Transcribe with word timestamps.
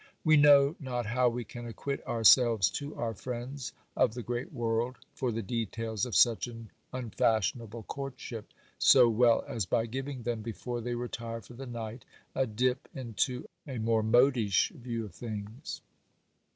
We 0.23 0.35
know 0.35 0.75
not 0.79 1.05
how 1.05 1.29
we 1.29 1.43
can 1.43 1.67
acquit 1.67 2.03
ourselves 2.07 2.71
to 2.71 2.95
our 2.95 3.13
friends 3.13 3.71
of 3.95 4.15
the 4.15 4.23
great 4.23 4.51
world 4.51 4.97
for 5.13 5.31
the 5.31 5.43
details 5.43 6.07
of 6.07 6.15
such 6.15 6.47
an 6.47 6.71
unfashionable 6.91 7.83
courtship, 7.83 8.51
so 8.79 9.07
well 9.07 9.45
as 9.47 9.67
by 9.67 9.85
giving 9.85 10.23
them, 10.23 10.41
before 10.41 10.81
they 10.81 10.95
retire 10.95 11.41
for 11.41 11.53
the 11.53 11.67
night, 11.67 12.03
a 12.33 12.47
dip 12.47 12.87
into 12.95 13.47
a 13.67 13.77
more 13.77 14.01
modish 14.01 14.69
view 14.75 15.05
of 15.05 15.13
things. 15.13 15.81